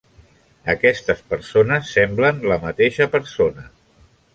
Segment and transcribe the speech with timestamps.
[0.73, 3.73] Aquestes persones semblen la mateixa persona.